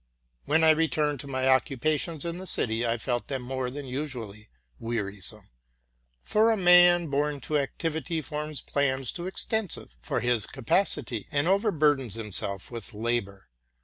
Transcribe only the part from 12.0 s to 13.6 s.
himself with labor.